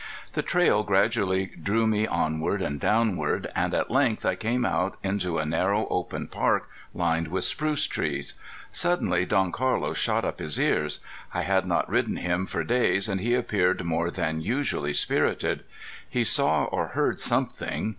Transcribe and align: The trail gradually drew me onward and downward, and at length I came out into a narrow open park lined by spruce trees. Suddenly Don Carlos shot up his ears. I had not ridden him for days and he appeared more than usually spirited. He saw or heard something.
The 0.33 0.41
trail 0.41 0.81
gradually 0.81 1.45
drew 1.61 1.85
me 1.85 2.07
onward 2.07 2.59
and 2.59 2.79
downward, 2.79 3.51
and 3.55 3.71
at 3.75 3.91
length 3.91 4.25
I 4.25 4.33
came 4.33 4.65
out 4.65 4.97
into 5.03 5.37
a 5.37 5.45
narrow 5.45 5.85
open 5.91 6.25
park 6.25 6.67
lined 6.95 7.31
by 7.31 7.39
spruce 7.41 7.85
trees. 7.85 8.33
Suddenly 8.71 9.25
Don 9.27 9.51
Carlos 9.51 9.99
shot 9.99 10.25
up 10.25 10.39
his 10.39 10.59
ears. 10.59 11.01
I 11.35 11.43
had 11.43 11.67
not 11.67 11.87
ridden 11.87 12.17
him 12.17 12.47
for 12.47 12.63
days 12.63 13.07
and 13.07 13.21
he 13.21 13.35
appeared 13.35 13.83
more 13.85 14.09
than 14.09 14.41
usually 14.41 14.93
spirited. 14.93 15.63
He 16.09 16.23
saw 16.23 16.63
or 16.63 16.87
heard 16.97 17.19
something. 17.19 17.89